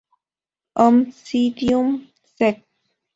Oncidium 0.85 1.87
sect. 2.35 2.65